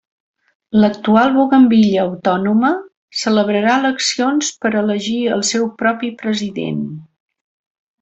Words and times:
L'actual 0.83 1.29
Bougainville 1.35 1.99
autònoma 2.05 2.73
celebrarà 3.25 3.77
eleccions 3.83 4.53
per 4.65 4.75
elegir 4.85 5.21
el 5.39 5.49
seu 5.55 5.71
propi 5.85 6.15
president. 6.27 6.85